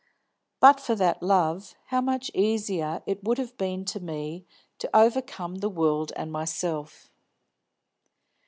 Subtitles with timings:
[0.59, 4.47] But for that love, how much easier it would have been to me
[4.79, 7.11] to overcome the world and myself.